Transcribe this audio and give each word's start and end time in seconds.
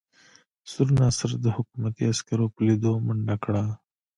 سور 0.71 0.87
ناصر 0.99 1.31
د 1.43 1.47
حکومتي 1.55 2.03
عسکرو 2.11 2.45
په 2.53 2.59
لیدو 2.67 2.91
منډه 3.05 3.35
کړه. 3.43 3.63